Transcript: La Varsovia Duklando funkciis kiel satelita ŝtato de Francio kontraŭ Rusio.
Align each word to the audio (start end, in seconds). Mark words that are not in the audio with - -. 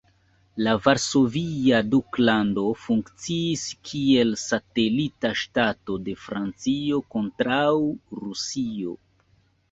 La 0.67 0.71
Varsovia 0.83 1.81
Duklando 1.89 2.63
funkciis 2.85 3.65
kiel 3.89 4.31
satelita 4.43 5.31
ŝtato 5.41 5.97
de 6.07 6.15
Francio 6.23 6.97
kontraŭ 7.17 7.69
Rusio. 8.23 8.95